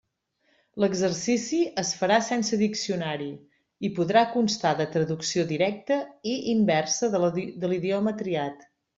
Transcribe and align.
L'exercici 0.83 1.57
es 1.81 1.89
farà 1.97 2.15
sense 2.27 2.57
diccionari 2.61 3.27
i 3.89 3.91
podrà 3.99 4.23
constar 4.31 4.71
de 4.79 4.87
traducció 4.95 5.45
directa 5.51 5.97
i 6.33 6.37
inversa 6.55 7.11
de 7.17 7.67
l'idioma 7.75 8.15
triat. 8.23 8.65